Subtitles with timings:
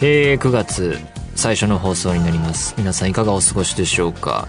[0.00, 0.96] えー、9月
[1.34, 2.74] 最初の放送になります。
[2.78, 4.48] 皆さんいかがお過ごしでしょうか？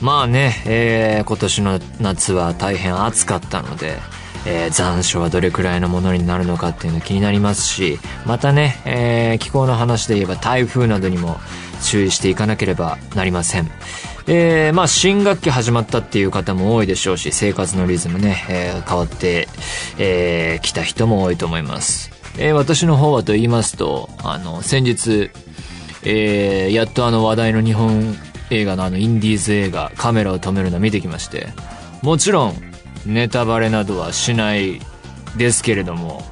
[0.00, 3.98] まあね、えー、今年の夏は大変暑かったので
[4.44, 11.38] えー残暑はどれくらいのものになるのかっていうの気になりますしまたね、えー気候の話で言えば台風などにも
[11.82, 13.70] 注意していかなければなりません。
[14.28, 19.48] えーまあ新学期始まったっていう方も多いでしょうし生活のリズムね、えー変わって
[19.96, 25.30] き、えー来た人も多いと思います、えー私の方はと言いますとあの先日
[26.04, 28.14] えーやっとあの話題の日本
[28.50, 31.48] 映画のあのインディーズ映画カメラを止めるのを見てきまして
[32.02, 32.54] もちろん
[33.04, 34.80] ネタバレなどはしない
[35.36, 36.22] ですけれども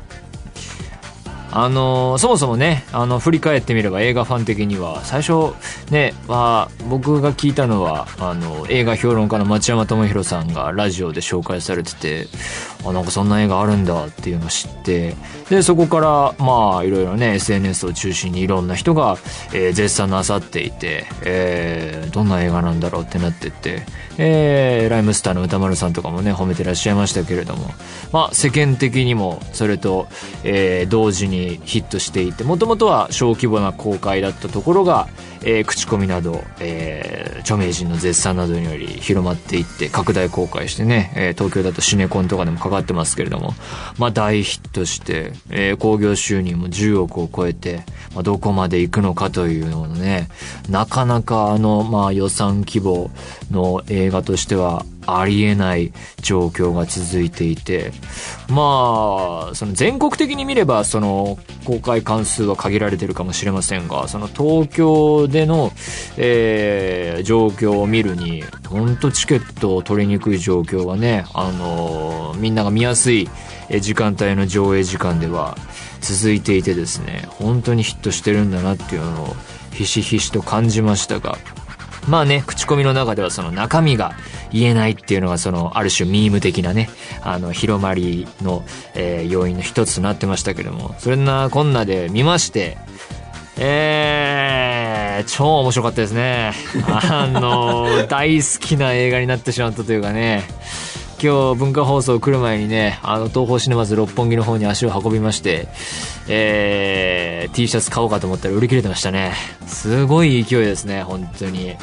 [1.56, 5.54] あのそもそもねあの振り返ってみれば映画ファン的には最初
[5.88, 12.26] ねは僕が聞いたのはあの映画評論家の町山智博さんがラジオで紹介されてて
[12.84, 15.14] あなんかそんな映画あるんだっていうのを知って
[15.48, 19.16] でそこからまあいろいろね SNS を中心にいろんな人が、
[19.52, 23.82] えー絶賛なさっていて、えーどんな映画なんだろうってなってって、
[24.18, 27.70] えーライムスターの歌丸さんとかもね褒めてらっしゃいましたけれども。
[28.12, 30.06] まあ世間的にもそれと、
[30.44, 35.08] えー同時にヒットしていてもともとは小規模な公開だったところが、
[35.42, 43.54] えー口コミなど、えー著名人の絶賛などにより広まっていって拡大公開してね、えー東京だとシネコンとかでもかかってますけれども。
[43.98, 47.82] まあ大ヒットして、えー興行収入も10億を超えて、
[48.14, 50.28] まあ、どこまで行くのかというのをね
[50.68, 53.10] なかなかあの、まあ、予算規模
[53.50, 55.92] の映画としてはありえない
[56.22, 57.92] 状況が続いていて
[58.48, 65.72] まあその全国的に見ればその公開関数は限られてるかもしれませんがその東京での、
[66.16, 73.28] えー状況を見るに本当チケットを取りにくい状況がねあのみんなが見やすい
[73.80, 75.56] 時間帯の上映時間では
[76.00, 79.36] 続いていてですね本当にヒットしてるんだなっていうのを
[79.72, 81.36] ひしひしと感じましたが
[82.08, 84.14] まあね、口コミの中ではその中身が
[84.52, 86.88] 言えないっていうのがそのある種ミーム的なね、
[87.22, 92.76] あの広まりの、えー要因の一つとなってましたけども、それなこんなで見まして、
[93.56, 96.52] えー、超面白かったですね。
[96.86, 100.44] あの、大好きな映画になってしまったというかね、
[101.24, 105.68] 今日文化放送来る前にね、あの東宝シネマズ六本木の方に足を運びまして、
[106.28, 109.32] えー、T シャツ買おうかと思ったら売り切れてましたね。
[109.66, 111.76] すごい勢いですね、本当に。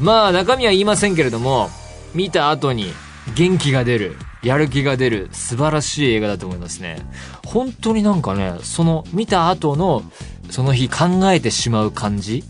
[0.00, 1.68] まあ中身は言いませんけれども、
[2.14, 2.90] 見た後に
[3.34, 7.02] 元気が出る、やる気が出る、素晴らしい映画だと思いますね。
[7.44, 10.04] 本当になんかね、その見た後の、
[10.48, 12.44] その日考えてしまう感じ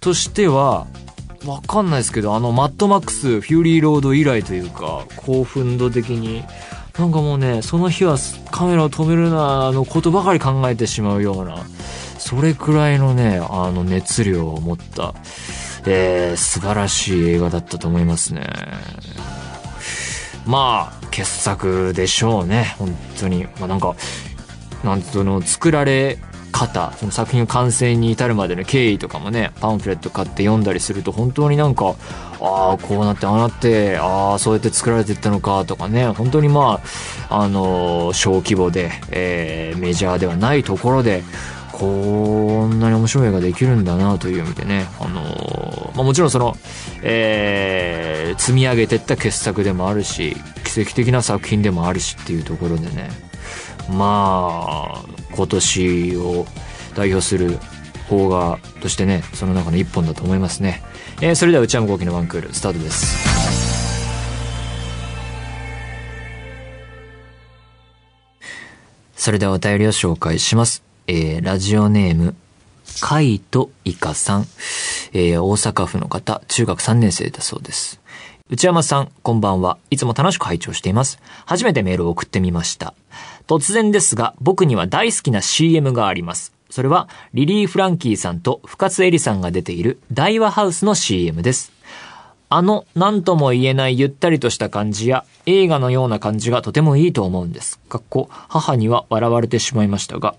[0.00, 0.86] としては、
[1.46, 6.44] わかんないですけど、あの、マッドマックス、フューリーロード以来というか、興奮度的に、
[6.98, 8.16] なんかもうね、その日は
[8.50, 11.58] カメラを止めるな、のことばかり考えてしまうような、
[12.18, 15.14] それくらいのね、あの、熱量を持った、
[15.86, 18.46] えー、素晴らしい映画だったと思いますね。
[20.46, 23.44] まあ、傑作でしょうね、本当に。
[23.58, 23.94] まあなんか、
[24.84, 26.18] なんとの作られ
[26.56, 31.94] 方その作品の完成に至るまでの経緯とかもねパンフレット買って読んだりすると本当になんか
[32.40, 36.80] ああこうなってああなってああそうやって作られていったのかとかね本当にま
[37.28, 41.22] ああのー小規模で、えーメジャーではないところで
[41.72, 46.56] こんなに面白い映画できるんだなという意味でね、あのーまあ、もちろんその、
[47.02, 53.08] えー積み上げてった傑作でもあるし奇跡的な作品でもあるしっていうところでね
[53.90, 55.04] まあ
[55.34, 56.46] 今年を
[56.94, 57.58] 代表する
[58.08, 60.82] 邦画としてねその中の一本だと思いますね、
[61.20, 63.36] えーそれでは内山昂輝のワンクールスタートです
[69.16, 70.84] それではお便りを紹介します。
[71.08, 72.36] えーラジオネーム、
[73.00, 74.46] カイトイカさん。
[75.12, 78.00] えー大阪府の方、中学3年生だそうです。
[78.50, 79.78] 内山さん、こんばんは。
[79.90, 81.18] いつも楽しく拝聴しています。
[81.44, 82.94] 初めてメールを送ってみました。
[83.46, 86.52] 突然ですが、僕には大好きな CM があります。
[86.68, 91.72] それは、リリー・フランキーさんと深津絵里さんが出ている大和ハウスの CM です。
[92.48, 97.78] あの、何とも言えないゆったりとした感じや、映画のような感じがとてもいいと思うんです。
[97.88, 100.34] かっこ、母には笑われてしまいましたが、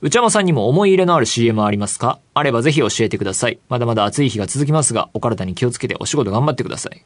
[0.00, 2.20] 内山さんにも思い入れのある CM ありますか？
[2.32, 3.58] あればぜひ教えてください。
[3.68, 7.02] まだまだ暑い日が続きますが、お体に気をつけてお仕事頑張ってください。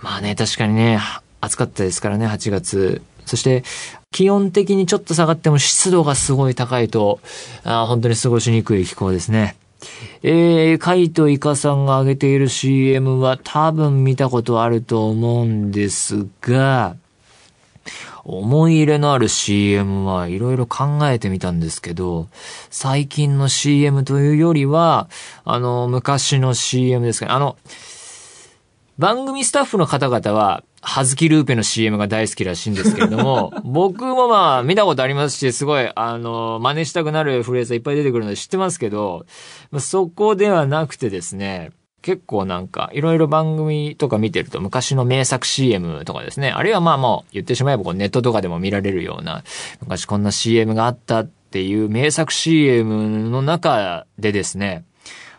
[0.00, 1.00] まあね、確かにね、
[1.40, 3.02] 暑かったですからね、8月。
[3.24, 3.64] そして、
[4.12, 7.20] 気温的にちょっと下がっても湿度がすごい高いと、
[7.64, 9.56] あ本当に過ごしにくい気候ですね。
[10.22, 16.96] えー、カイトイカさんが上げている CM は多分見たことあると思うんですが、
[18.24, 22.28] 思い入れのある CM はいろいろ考えてみたんですけど、
[22.70, 25.08] 最近の CM というよりは、
[25.44, 27.32] あの、昔の CM ですかね。
[27.32, 27.56] あの、
[28.98, 39.26] 番組スタッフの方々は、はずきルーペの CM が大好きらしいんですけれども、 僕もまあ見たことありますし、すごい、あの、真似したくなるフレーズがいっぱい出てくるので知ってますけど、
[39.78, 41.70] そこではなくてですね、
[42.02, 49.44] 結構なんか、いろいろ番組とか見てると昔の名作 CM とかですね、あるいはまあもう言ってしまえばこうネットとかでも見られるような、
[49.80, 54.84] 昔こんな CM があったっていう名作 CM の中でですね、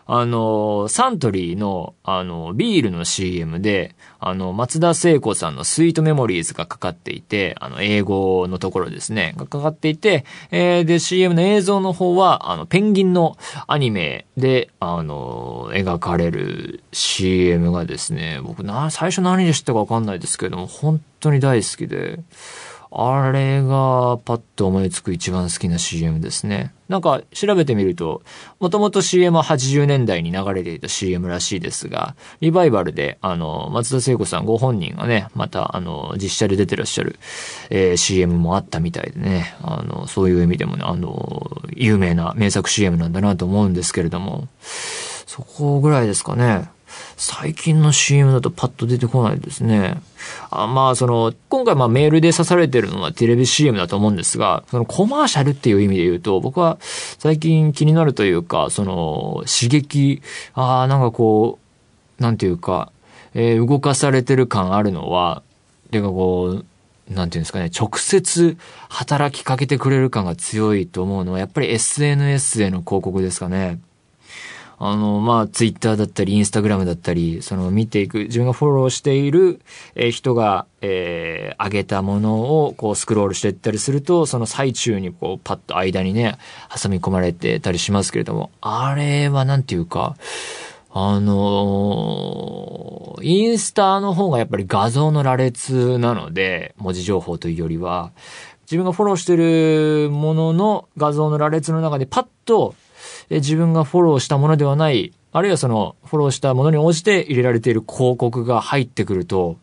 [0.06, 22.20] あの、サントリーの、あの、ビールの CM で、あの、松田聖子さんのスイートメモリーズがかかっていて、あの、英語のところですね、がかかっていて、えー、で、CM の映像の方は、あの、ペンギンのアニメで、あの、描かれる CM がですね、僕な、最初何で知ったかわかんないですけれども、本当に大好きで、
[22.94, 26.74] あれがパッと思いつく一番好きな CM ですね。
[26.90, 28.22] なんか調べてみると、
[28.60, 37.18] もともと CM は80年代に流れていた CM らしいですが、リバイバルで、あの、松田聖子さんご本人がね、また、あの、実写で出てらっしゃる、
[37.70, 44.48] えー CM もあったみたいでね、あの、そういう意味でもね、あの、有名な名作 CM なんだなと思うんですけれども、
[45.26, 46.68] そこぐらいですかね。
[47.16, 50.00] 最近の CM だとパッと出てこないですね。
[50.50, 60.22] あまあ、その、今回まあメールで刺されてるのはテレビ CM だと思うんですが、そのコマーシャルっていう意味で言うと、僕は最近気になるというか、その、刺激、
[60.54, 61.58] ああ、なんかこ
[62.18, 62.92] う、なんていうか、
[63.34, 65.42] えー動かされてる感あるのは、
[65.90, 66.64] てかこう、
[67.12, 68.56] なんていうんですかね、直接
[68.88, 73.78] 働きかけてくれる感が強いと思うのは、やっぱり SNS への広告ですかね。
[74.84, 79.60] あの、まあ、ツイッターだったり、インスタグラムだったり、その見ていく、自分がフォローしている、
[79.94, 86.36] えー人が、えー上げたものを、こう、スクロールしていったりすると、その最中に、こう、パッと間にね、
[86.68, 90.16] 挟み込まれてたりしますけれども、あれはなんていうか、
[90.90, 98.10] あのーインスタの方がやっぱり画像の羅列なので、文字情報というよりは、
[98.62, 102.74] 自分がフォローしているものの画像の羅列の中でパッと、
[103.30, 109.56] え自分がフォローしたものではない、あるいはそのフォローしたものに応じて入れられている広告が入ってくると、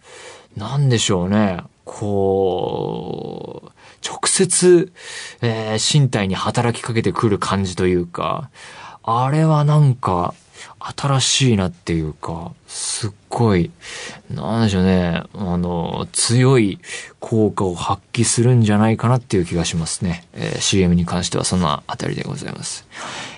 [0.58, 3.72] なんでしょうね、こう、
[4.08, 4.92] 直接、
[5.42, 8.50] えー身体に働きかけてくる感じというか、
[9.04, 10.34] あれはなんか、
[10.80, 13.72] 新しいなっていうか、すっごい、
[14.30, 16.80] なんでしょうね、あの、強い
[17.20, 20.26] 効果を発揮するんじゃないかなっていう気がしますね。
[20.34, 22.86] えー CM に関してはそんなあたりでございます。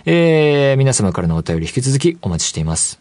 [0.06, 3.00] えー皆様からのお便り引き続きお待ちしています。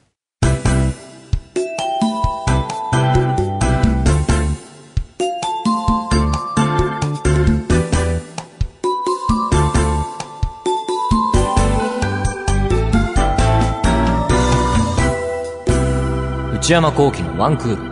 [16.53, 17.91] 内山幸喜のワンクール。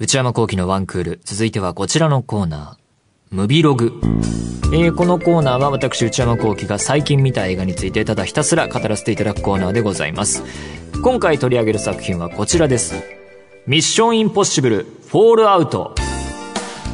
[0.00, 1.20] 内山幸喜のワンクール。
[1.24, 2.85] 続いてはこちらのコーナー。
[3.30, 3.92] ムビログ。
[4.72, 10.42] えーこのコーナーは私内山幸喜が最近見た映画についてただひたすら語らせていただくコーナーでございます。
[11.02, 12.94] 今回取り上げる作品はこちらです。
[13.66, 15.94] ミッションインポッシブル、フォールアウト。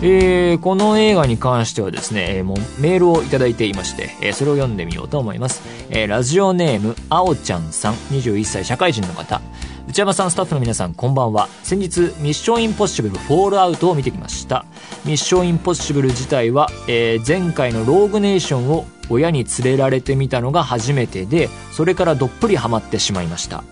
[0.02, 5.62] えーこの映画に関してはですね、えーもうメールをいただいていまして、えーそれを読んでみようと思います。
[5.90, 9.40] えーラジオネーム、あおちゃんさん、21歳社会人の方。
[9.88, 11.48] 内山さん、スタッフの皆さん、こんばんは。
[11.62, 14.64] 先日、ミッションインポッシブルフォールアウトを見てきました。
[15.04, 23.64] ミッションインポッシブル自体は、えー前回のローグネーションを親に連れられてみたのが初めてで、それからどっぷりハマってしまいました。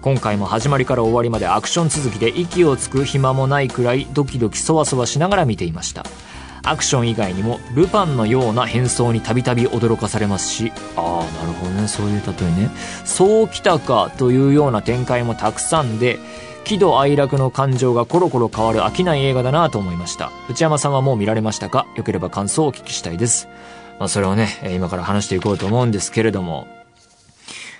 [0.00, 6.06] 今回も始まりから終わりまでアクション続きで息をつく暇もないくらいドキドキそわそわしながら見ていました
[6.66, 10.72] アクション以外にもルパンのような変装にたびたび驚かされますし。
[10.96, 11.88] ああなるほどね。
[11.88, 12.70] そういう例えね。
[13.04, 16.18] そうきたかというような展開もたくさんで
[16.64, 20.32] 喜怒哀楽の感情がコロコロ変わる飽きない映画だなと思いました。
[20.50, 21.86] 内山さんはもう見られましたか？
[21.96, 23.48] よければ感想をお聞きしたいです。
[23.98, 26.66] まあそれをねえー今から話していこうと思うんですけれども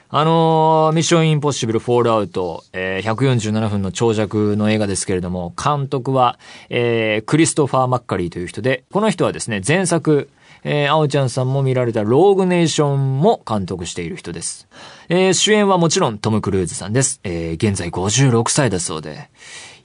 [0.08, 10.28] あのーミッションインポッシブルフォールアウト、えー147分の長尺の映画ですけれども、監督は、えークリストファー・マッカリーという人で、この人はですね、前作、
[10.62, 14.68] えー、青ちゃんさんも見られたローグネーションも監督している人です。
[15.08, 17.20] えー、主演はもちろんトム・クルーズさんです。
[17.24, 19.28] えー、現在56歳だそうで。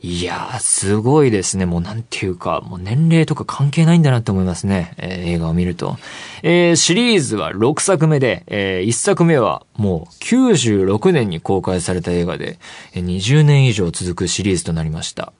[0.03, 1.67] いやー、すごいですね。
[1.67, 4.95] もうなんていうか、もう年齢とか関係ないんだなって思いますね。
[4.97, 5.95] えー、映画を見ると。
[6.41, 12.57] えー、シリーズは6作目で、えー、1作目はもう96年に公開された映画で、
[12.95, 15.33] 20年以上続くシリーズとなりました。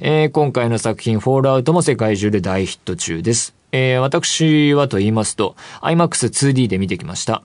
[0.00, 3.54] えー、今回の作品、フォールアウトも世界中で大ヒット中です。
[3.70, 7.44] えー、私はと言いますと、IMAX2D で見てきました。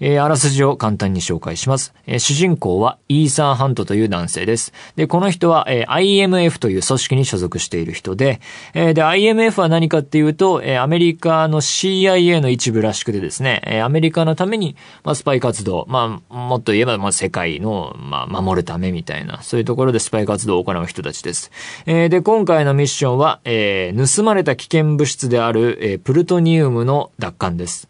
[0.00, 1.94] えー、あらすじを簡単に紹介します。
[2.06, 4.72] えー、主人公はイーサー・ハントという男性です。
[4.96, 8.40] で、この人は、えー、IMF という組織に所属している人で、
[8.74, 21.50] えー、で、IMF は何かっていうと、えー、アメリカの CIA の一部らしくてですね、えー、アメリカのために、まあ、スパイ活動、まあ、もっと言えば、まあ、世界の、まあ、守るためみたいな、そういうところでスパイ活動を行う人たちです。
[21.86, 27.88] えー、で、今回のミッションは、えー、盗まれた危険物質である、えー、プルトニウムの奪還です。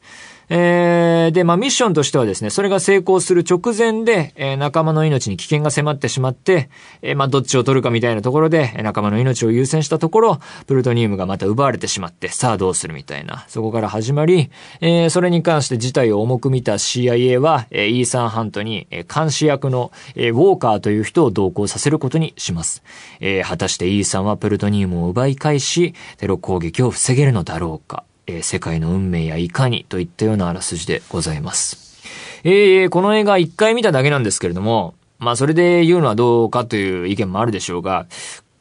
[0.55, 6.69] えー、で、まあ、ミッションとしてはですね、それが成功する直前で、えー、仲間の命に危険が迫ってしまって、
[7.01, 14.51] えー、まあ、どっちを取るかみたいなところで、仲間の命を優先したところ、プルトニウムがまた奪われてしまって、さあどうするみたいな、そこから始まり、
[14.83, 22.83] えー、それに関して事態を重く見た CIA は、えー、イーサン・ハントに、えー、監視役の、えー、ウォーカーという人を同行させることにします。
[23.21, 28.05] えー、果たしてイーサンはプルトニウムを奪い返し、テロ攻撃を防げるのだろうか。
[28.27, 32.01] えー、世界の運命やいかにといったようなあらすじでございます。
[32.45, 38.07] えー、この映画一回見ただけなんですけれども、まあそれで言うのはどうかという意見もあるでしょうが、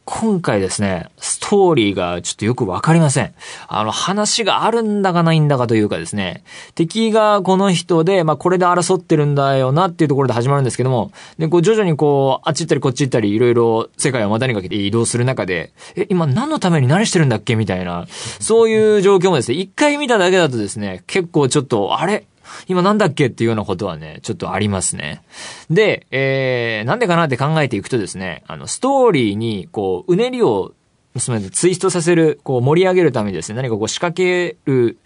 [0.03, 3.34] 今回ですね、ストーリーがちょっとよくわかりません。
[3.67, 6.43] あの、話があるんだかないんだかというかですね、
[6.75, 18.08] 敵がこの人で、まあ、これで争ってるんだよなっていうところで始まるんですけども、で、こう、徐々にこう、あっち行ったりこっち行ったり、いろいろ世界を股にかけて移動する中で、え、今何のために何してるんだっけみたいな、
[18.39, 22.25] そういう状況もですね、一回見ただけだとですね、結構ちょっと、あれ？
[22.67, 25.22] 今なんだっけっていうようなことはね、ちょっとありますね。
[25.70, 30.74] で、えー、なんでかなって考えていくとですね、あの、ストーリーに、こう、うねりを
[31.20, 34.98] すみません、ツイストさせる、こう盛り上げるためにですね、何かこう仕掛ける、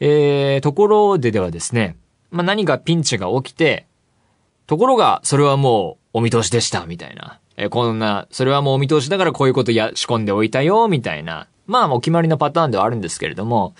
[0.00, 1.96] えー、ところでではですね、
[2.30, 3.86] まあ、何かピンチが起きて、
[4.66, 7.40] ところが、それはもうお見通しでした、みたいな。
[7.56, 11.46] え、こんな、それはもうお見通しだからこういうことや、仕込んでおいたよ、みたいな。
[11.70, 13.74] まあ、もう決まりのパターンではあるんですけれども、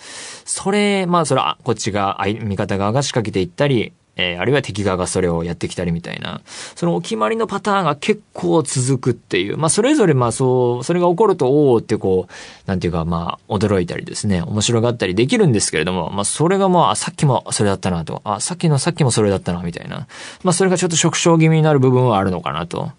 [0.45, 6.41] それ、まあ、それは、こっちが、味方側が仕掛けていったり、えー、あるいは敵側がそれをやってきたりみたいな、
[6.75, 20.07] そのお決まりのパターンが結構続くっていう、まあそれぞれまあそう、それが起こると、おおってこう、なんていうかまあ驚いたりですね、面白がったりできるんですけれども、まあそれがまあさっきもそれだったなと、あ、さっきのさっきもそれだったなみたいな、
[20.43, 22.91] まあそれがちょっと縮小気味になる部分はあるのかなと。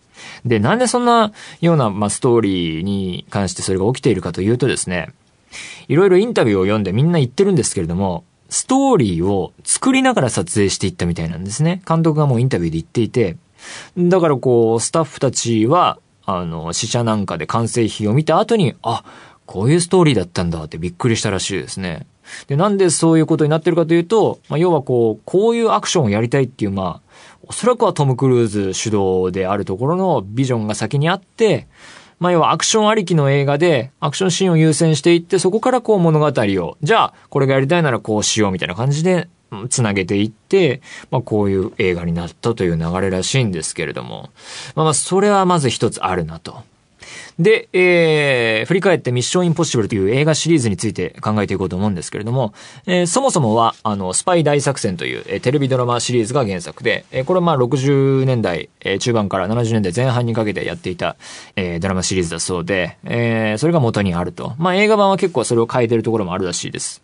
[0.45, 5.13] で、なんでそんなような、まあ、ストーリーに関してそれが起きているかというとですね、
[5.89, 11.83] いろいろインタビューを読んでみんな言ってるんですけれども、ストーリーを作りながら撮影していったみたいなんですね。
[11.89, 13.37] 監督がもうインタビューで言っていて、
[13.97, 19.05] だからこう、スタッフたちは、あの、試写なんかで完成品を見た後に、あ、
[19.47, 22.07] こういうストーリーだったんだってびっくりしたらしいですね。
[22.47, 27.13] で、なんでそういうことになってるかというと、まあ、要はこう、こういうアクションをやりたいっていう、まあ、
[27.47, 31.67] おそらくはトム・クルーズ主導であるところのビジョンが先にあって、
[32.23, 39.29] まあ要はアクションありきの映画で、アクションシーンを優先していって、そこからこう物語を、じゃあ、これがやりたいならこうしようみたいな感じで、
[39.69, 44.31] つなげていって、まあこういう映画になったという流れらしいんですけれども、
[44.77, 46.63] まあまあそれはまず一つあるなと。
[47.39, 52.55] で、えー、振り返ってミッションインポッシブルという映画シリーズについて考えていこうと思うんですけれども、
[52.87, 61.17] えー、そもそもは、あの、スパイ大作戦という、えー、テレビドラマシリーズが原作で、えー、これはまあ60年代、えー、中盤から70年代前半にかけてやっていた、
[61.57, 64.55] えー、ドラマシリーズだそうで、えー、それが元にあると。
[64.59, 67.03] まあ映画版は結構それを変えてるところもあるらしいです。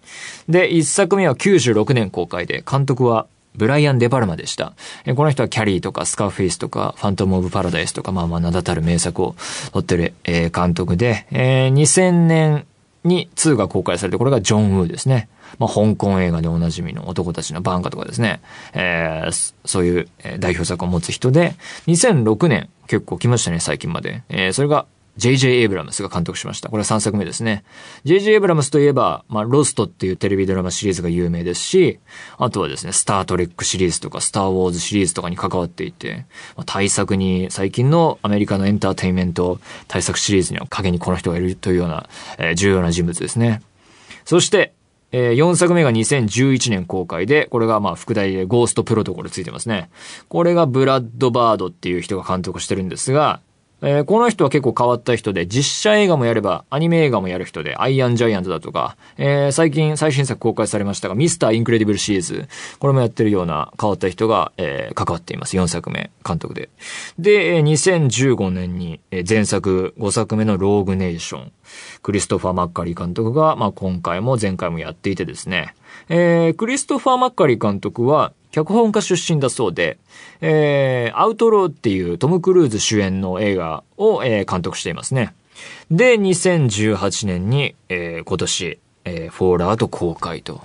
[0.48, 3.26] で、一作目は96年公開で、監督は
[3.58, 4.72] ブライアン・デ・パルマでした。
[5.14, 9.36] この人はキャリーとかスカーフェイスとかファントム・オブ・パラダイスとかまあまあ名だたる名作を
[9.72, 12.66] 撮ってる、え監督で、え、2000年
[13.04, 15.28] に2が公開されて、これがジョン・ウーですね。
[15.58, 18.40] まあ、香港映画でおなじみの男たちのバンカとかですね。
[18.74, 24.22] えー、そういう代表作を持つ人で、2006年結構来ましたね、最近まで。
[24.28, 24.86] えー、それが
[25.18, 25.58] J.J.
[25.60, 26.68] エイブラムスが監督しました。
[26.68, 27.64] これは3作目ですね。
[28.04, 28.32] J.J.
[28.32, 31.98] エイブラムスといえば、まあ、ロストっていうテレビドラマシリーズが有名ですし、
[32.38, 39.58] あとはですね、スタートレックシリーズとか、スターウォーズシリーズとかに関わっていて、まあ、大作に、最近のアメリカのエンターテインメント
[39.88, 42.08] 大作シリーズには影にこの人がいるというような、
[42.38, 43.60] えー、重要な人物ですね。
[44.24, 44.72] そして、
[45.10, 49.88] えー、4作目が2011年公開で、これがまあ副題でゴーストプロトコルついてますね。
[50.28, 53.40] これがブラッドバードっていう人が監督してるんですが、
[53.80, 62.48] えー、この人は結構変わった人で、実写映画もやれば、アニメ映画もやる人で、アイアンジャイアントだとか、えー、最近最新作公開されましたが、ミスターインクレディブルシリーズ、
[62.80, 65.56] これもやってるような変わった人が、えー、関わっています。
[65.56, 66.70] 4作目、監督で。
[67.18, 71.52] で、2015年に、前作5作目のローグネーション、
[72.02, 75.74] クリストファー・マッカリー監督が、まあ、今回も前回もやっていてですね、
[76.08, 79.98] えー、クリストファー・マッカリー監督は、脚本家出身だそうで、
[80.40, 85.34] えー、アウトローっていうトム・クルーズ主演の映画を、えー、監督していますね。
[85.90, 90.60] で、2018年に、えー、今年、えー、フォールアウト公開と。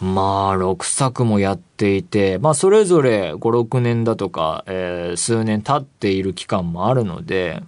[0.00, 7.62] まあ、6作もやっていて、まあ、それぞれ5、6年だとか、えー、数年経っている期間もあるので、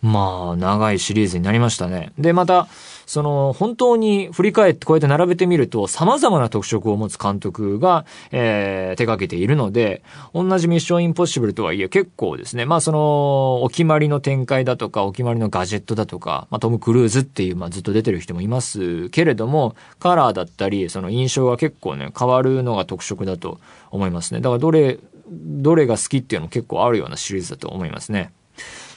[0.00, 2.12] まあ、長いシリーズになりましたね。
[2.18, 2.68] で、また、
[3.12, 10.02] その、本当に振り返ってこうやって並べてみると、様々な特色を持つ監督が、えー、手掛けているので、
[10.32, 24.40] 同じミッションインポッシブルとはいえ結構ですね、まあその、お決まりの展開だとか、お決まりのガジェットだとか、まあトム・クルーズっていう、まあずっと出てる人もいますけれども、カラーだったり、その印象が結構ね、変わるのが特色だと思いますね。
[24.40, 28.32] だからどれ、どれが好きっていうのも結構あるようなシリーズだと思いますね。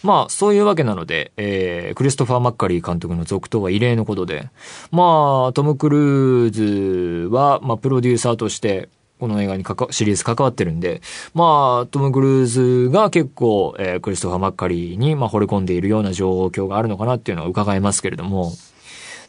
[0.06, 4.50] まあ、そういうわけなので、えー、クリストファー・マッカリー監督の続投は異例のことで、
[4.92, 8.88] まあ、トム・クルーズは、まあ、プロデューサーとして、
[9.20, 11.02] この映画にかか、シリーズ関わってるんで、
[11.34, 18.54] まあ、トム・クルーズが結構、えー、クリストファー・マッカリーに、まあ、惚れ込んでいるような状況があるのかなっていうのは伺えますけれども、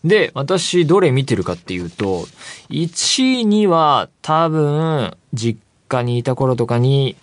[0.04, 2.26] で、私、どれ見てるかっていうと、
[2.68, 7.16] 1位には多分、実家にいた頃とかに、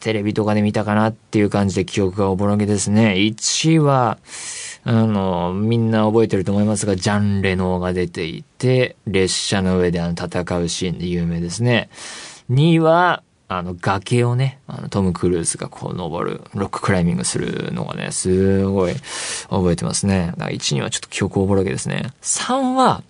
[0.00, 3.14] テレビとかで見たかなっていう感じで記憶がおぼろげですね。
[3.14, 4.18] 1は、
[4.84, 11.88] あの、みんな覚えてると思いますが、ジャン・レノーが出ていて、列車の上であの戦うシーンで有名ですね。
[12.50, 18.94] 2は、あの、崖をね、あの、トム・クルーズがこう登る、ロッククライミングするのがね、すごい
[19.48, 20.32] 覚えてますね。
[20.32, 22.12] だから1、2はちょっと記憶おぼろげですね。
[22.22, 23.02] 3は、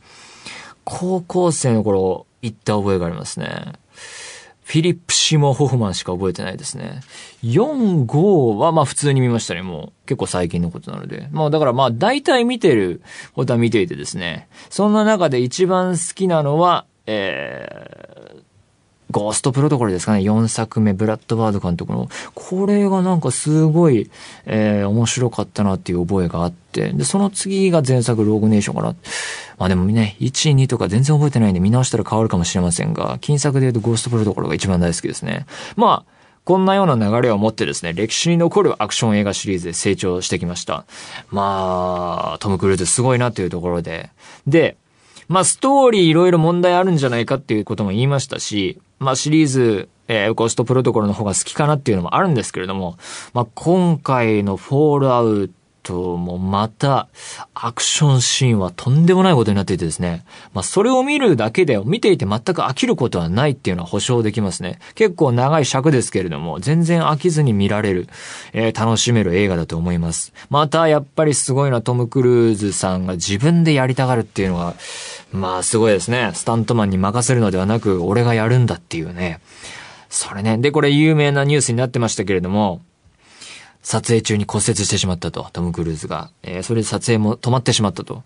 [0.85, 3.49] 高校生の頃行った覚えがありますね。
[4.65, 7.01] フィリップ・シモ・ホフマンしか覚えてないですね。
[7.43, 10.07] 4、5はまあ普通に見ましたね、もう。
[10.07, 11.29] 結構最近のことなので。
[11.33, 13.03] まあだからまあ大体見てる
[13.35, 14.49] ことは見ていてですね。
[14.71, 18.43] そんな中で一番好きなのは、えー、
[19.11, 20.21] ゴーストプロトコルですかね。
[20.21, 22.09] 4作目、ブラッドバード監督の。
[22.35, 24.11] これがなんかすごい、
[24.47, 26.93] えー、面白かったなっていう覚えがあって。
[26.93, 28.97] で、その次が前作、ローグネーションかな。
[29.59, 35.47] まあでもね、1、2とか全然覚えてないんで見直したら変わるかもしれませんが、金作で言うとゴーストプロトコルが一番大好きですね。
[35.77, 36.15] まあ、
[36.45, 40.85] こんなような流れを持ってですね、歴史に残るアクション映画シリーズで成長してきました。
[41.31, 44.11] まあ、トム・クルーズすごいなというところで。
[44.47, 44.77] で、
[45.29, 52.99] まあ、ストーリーいろいろ問題あるんじゃないかっていうことも言いましたし、まあ、シリーズ、えー、ゴーストプロトコルの方が好きかなっていうのもあるんですけれども、
[53.33, 55.55] まあ、今回のフォールアウト、
[55.85, 57.09] と、もうまた、
[57.55, 60.25] アクションシーンはとんでもないことになっていてですね。
[60.53, 64.81] まあ、それを見るだけで、見ていて全く飽きることはないっていうのは保証できますね。
[64.97, 68.09] 結構長い尺ですけれども、全然飽きずに見られる、
[68.53, 70.33] えー、楽しめる映画だと思います。
[70.51, 74.75] また、やっぱりすごいのはトム・クルーズさんが自分でやりたがるっていうのが、
[75.33, 76.31] まあ、すごいですね。
[76.35, 79.41] スタントマンに任せるのではなく、俺がやるんだっていうね。
[80.09, 80.59] それね。
[80.59, 82.81] で、これ有名なニュースになってましたけれども、
[83.85, 86.31] 撮影中に骨折してしまったと、トム・クルーズが。
[86.43, 88.25] えー、それで撮影も止まってしまったと。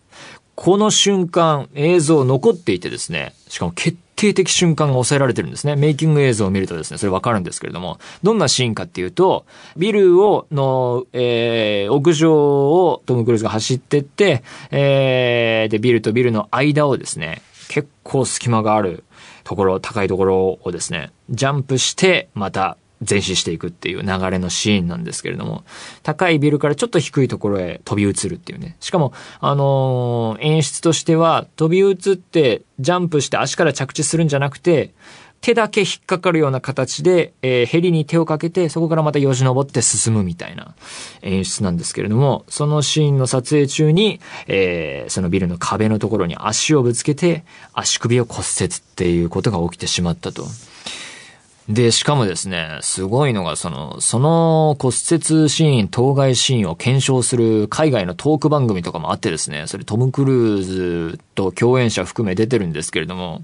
[0.55, 5.75] この瞬間、映像残っていてですね、しかも決定的瞬間が抑えられてるんですね。
[5.75, 19.03] メイキング映像を見るとですね、それわかるんですけれども、どんなシーンかっていうと、ビルを、の、えー、屋上をトム・クルーズが走ってって、えー、で、ビルとビルの間をですね、結構隙間がある
[19.42, 22.77] ところ、高いところをですね、ジャンプして、また
[23.08, 25.64] 前進していくっていう流れのシーンなんですけれども、
[26.02, 28.76] 高いビルからちょっと低いところへ飛び移るっていうね。
[28.80, 34.92] しかも、あのー、演出としては、飛び移ってジャンプして足から着地するんじゃなくて、
[35.40, 40.74] 手だけ引っかかるような形で、えー、ヘリに手をかけて、そこからまたよじ登って進むみたいな
[41.22, 50.44] 演出なんですけれども、そのシーンの撮影中に、えー、そのビルの壁のところに足をぶつけて、足首を骨折っていうことが起きてしまったと。
[51.68, 63.42] で、しかもですね、すごいのが、その、その骨折シーン、当該シーンを検証する海外のトーク番組とかもあってですね、それトム・クルーズと共演者含め出てるんですけれども、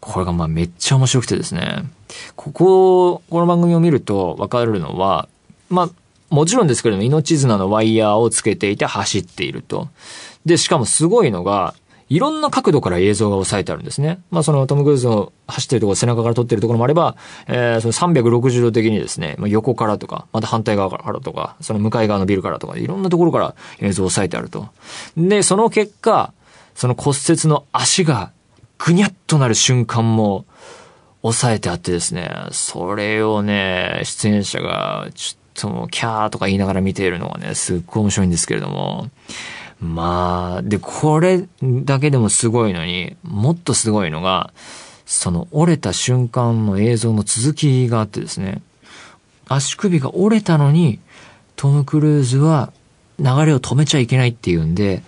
[0.00, 1.84] これがまあめっちゃ面白くてですね、
[2.36, 5.28] ここ、この番組を見るとわかるのは、
[5.68, 5.90] まあ、
[6.30, 9.88] もちろんですけれども、命綱のワイヤーをつけていて走っていると。
[10.46, 11.74] で、しかもすごいのが、
[12.08, 14.20] いろんな角度から映像が押さえてあるんですね。
[14.30, 17.16] まあそのトム・クルーズの走ってるところ、背中から撮ってるところもあれば、
[17.48, 24.68] えー、その360度的にですね、まあ、横からとか、また反対側からとか、その向かい側のビルからとか、いろんなところから映像を押さえてあると。
[25.16, 26.32] で、その結果、
[26.74, 28.30] その骨折の足が
[28.78, 30.44] ぐにゃっとなる瞬間も、
[31.22, 39.10] 抑えてあってですね、それをね、出演者が、ちょっともう、キャーとか言いながら見ているのがね、すっごい面白いんですけれども、
[39.80, 44.52] まあ、で、これだけでもすごいのに、もっとすごいのが、
[45.04, 48.62] その折れた瞬間の映像の続きがあってですね、
[49.48, 50.98] 足首が折れたのに、
[51.54, 52.72] トム・クルーズは
[53.18, 55.02] 流れを止めちゃいけないっていうんで、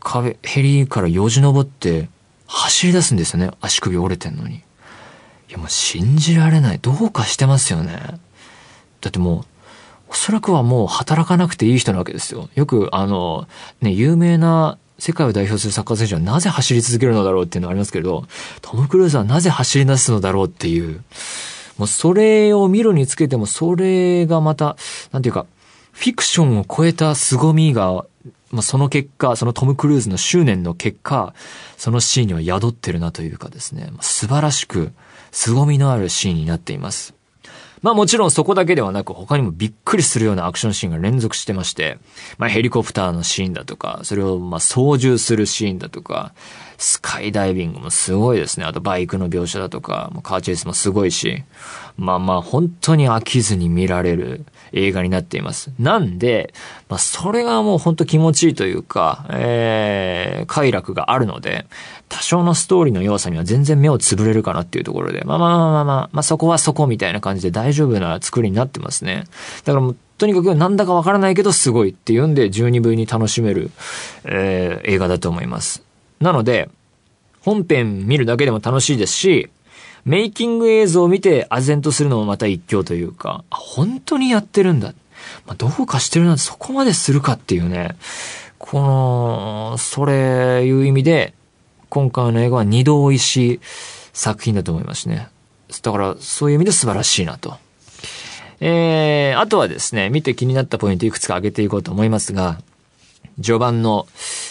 [0.00, 2.08] 壁、ヘリからよじ登って
[2.46, 3.50] 走り出すんですよね。
[3.60, 4.56] 足首折れてんのに。
[4.56, 4.62] い
[5.52, 6.78] やもう信じられない。
[6.78, 7.96] どうかしてますよね。
[9.00, 9.57] だってもう、
[10.08, 12.48] おそらくはもう働かなくていい人なわけですよ。
[12.54, 13.46] よく、あの、
[13.80, 18.24] ね、有名な世界を代表するサッカー選手はなぜ走り続けるのだろうっていうのがありますけど、
[18.62, 21.02] トム・クルーズはなぜ走り出すのだろうっていう、
[21.76, 24.76] もうそれを見るにつけても、それがまた、
[25.12, 25.46] なんていうか、
[25.92, 28.04] フィクションを超えた凄みが、
[28.50, 31.34] まあ、その結果、そのトム・クルーズの執念の結果、
[31.76, 34.92] そのシーンには宿ってるなというかですね、素晴らしく、
[35.30, 37.17] 凄みのあるシーンになっています。
[37.82, 41.98] まあもちろんそこだけではなく他にもびっくりするようなアクションシーンが連続してまして、
[42.38, 46.32] まあヘリコプターのシーンだとか、それをまあ操縦するシーンだとか、
[46.76, 48.66] スカイダイビングもすごいですね。
[48.66, 51.44] あとバイクの描写だとか、カーチェイスもすごいし、
[51.96, 55.70] まあまあ本当に飽きずに見られる映画になっています。
[55.78, 56.52] なんで、
[56.88, 61.66] まあそれがもう本当気持ちいいというか、えー、快楽があるので、
[62.08, 69.24] 多少のストーリーの弱さには全然目をつぶれるかなっていうところで、まあまあまあまあまあ、まあそこはそこみたいな感じで大丈夫な作りになってますね。
[69.64, 73.70] だからもう、とにかくなんだかわからないけどすごいっていうんで十二分に楽しめる、
[74.24, 75.82] えー、映画だと思います。
[76.20, 76.68] なので、
[77.40, 79.48] 本編見るだけでも楽しいですし、
[80.08, 84.94] メイキング映像を見て唖然とするのもまた一興というか、本当にやってるんだ。
[85.46, 87.94] まあ、どうかしてるなんてそこまでするかっていうね、
[88.56, 91.34] この、それいう意味で、
[91.90, 93.60] 今回の映画は二度美味しい
[94.14, 95.28] 作品だと思いますね。
[95.82, 97.58] だから、そういう意味で素晴らしいなと。
[98.60, 102.58] えー、あとはですね、見て気になったポイントいくつか挙げていこうと思いますが、
[103.40, 104.06] 序盤の、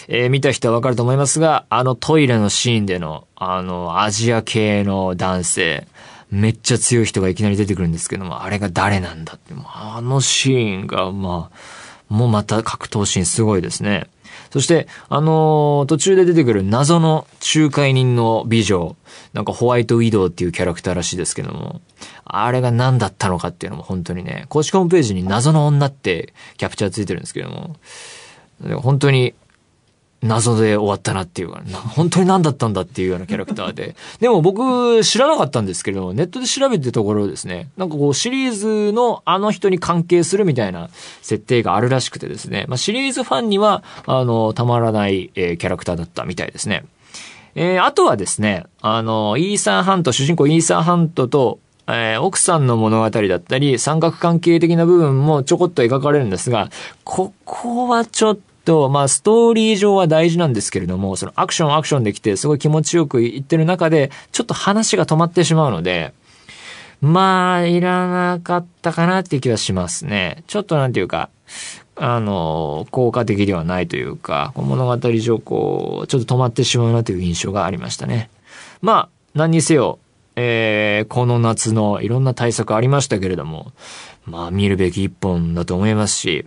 [0.08, 5.86] えー、見た人はわかると思いますが、あのトイレのシーンでの、あの、アジア系の男性、
[6.30, 14.06] めっちゃ強い人がいきなり出てくるんですけども、あれが誰なんだって、あのシーンが、まあ、もうまた格闘シーンすごいですね。
[14.50, 18.96] そして、あのー、途中で出てくる謎の仲介人の美女、
[19.34, 21.80] なんかホワイトウィドウっていうキャラクターらしいですけども、
[22.24, 27.76] あれが何だったのかっていうのも本当にね、公式ホームページに謎の女ってキャプチャーついてるんですけども、
[28.80, 29.34] 本当に
[30.20, 31.62] 謎で終わったなっていうか、
[31.94, 33.94] 本当に何だったんだっていうようなキャラクターで。
[34.20, 40.90] でも僕知らなかったんですけど、ネットで調べてところですね、なんかこうシリーズのあの人に関係するみたいな
[41.22, 46.84] 設定があるらしくてですね、まあ、シリーズファンには、あの、たまらない、えー、キャラクターだったみたいですね。
[47.54, 56.70] えー、あとはですね、あの、イーサーハント、主人公イーサーハントと、えー、奥さんの物語だったり、三角関係的な部分もちょこっと描かれるんですが、
[57.04, 66.12] ここはちょっと、まあ、ストーリー上は大事なんですけれども、そのアクションアクションできて、すごい気持ちよくいってる中で、ちょっと話が止まってしまうので、
[67.00, 70.44] まあ、いらなかったかなっていう気はしますね。
[70.48, 71.30] ちょっとなんていうか、
[71.96, 78.28] あの、効果的ではないというか、物語上こう、ちょっと止まってしまうなという印象がありましたね。
[78.82, 79.98] まあ、何にせよ、
[80.36, 83.72] えー、この夏のいろんな対策ありましたけれども、
[84.26, 86.46] まあ見るべき一本だと思いますし、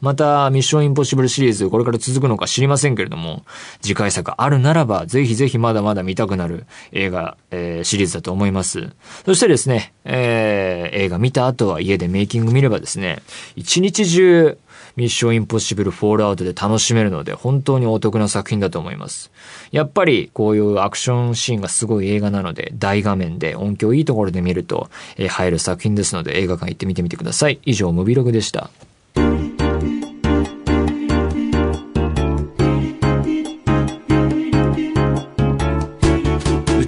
[0.00, 3.44] また、ミッションインポッシブルシリーズ、これから続くのか知りませんけれども、
[3.80, 8.90] 次回作あるならば、ぜひぜひまだまだ見たくなる映画、えー、シリーズだと思います。
[9.24, 13.22] そしてですね、えー、映画見た後は家でメイキング見ればですね、
[13.56, 14.58] 一日中、
[14.96, 19.30] ミッションインポッシブルフォールアウトで楽しめるので、本当にお得な作品だと思います。
[19.70, 27.58] やっぱり、こういうアクションシーンがすごい映画なので、大画面で音響いいところで見ると、えー、入る作品ですので、映画館行ってみてみてください。
[27.64, 28.70] 以上、ムビログでした。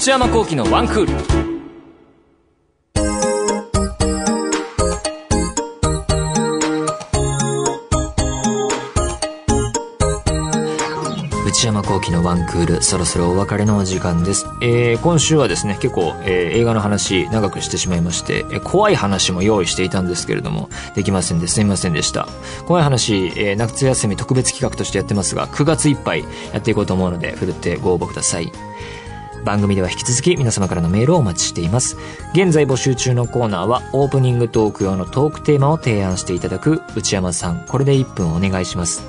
[0.09, 1.13] 内山幸喜のワンクール。
[11.45, 14.47] 内内山幸輝のワンクール、そろそろお別れのお時間です。
[14.63, 21.55] えー、今週はですね、結構、えー、映画の話長くしてしまいまして、えー怖い話も用意していたんですけれども、できませんです。
[21.57, 22.29] すみませんでした。
[22.65, 28.51] 怖い話、えー、夏休み特別企画としてやってますが、9月いっぱいやっていこうと思うので、ふるってご応募ください。
[29.45, 31.97] 番組では引き続き皆様からのメールをお待ちしています。
[32.33, 39.03] 現在募集中のコーナーはオープニングトーク用のトークテーマを提案していただく内山さん、これで1分お願いします。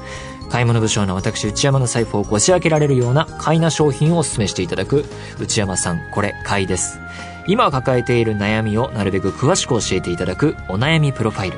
[0.49, 5.05] 買い物不詳な私内山の財布をこじ開けられるような買いな商品をお勧めしていただく
[5.39, 6.99] 内山さん、これ買いです。
[7.47, 11.57] 今抱えている悩みをなるべく詳しく教えていただくお悩みプロファイル。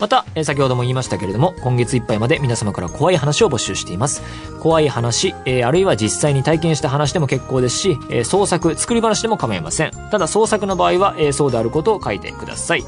[0.00, 4.22] また、えー先ほども言いましたけれども、今月いっぱいまで皆様から怖い話を募集しています。
[4.60, 9.90] 怖い話、えーあるいは実際に体験した話でも結構ですし、えー創作、作り話でも構いません。
[10.10, 12.84] ただ創作の場合は、えーそうであることを書いてください。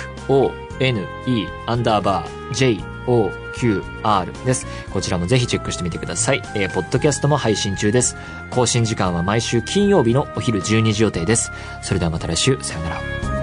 [0.80, 4.68] n e アンダーバー、joqr です。
[4.92, 6.42] こちらもぜひチェックしてみてください。
[6.56, 8.16] えー、ポッドキャストも配信中です。
[8.52, 11.52] 更新時間は毎週金曜日のお昼12時予定です。
[11.82, 13.43] それではまた来週、さよなら。